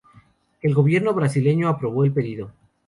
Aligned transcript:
El 0.63 0.73
gobierno 0.73 1.13
brasileño 1.13 1.69
aprobó 1.69 2.03
el 2.03 2.11
pedido. 2.11 2.49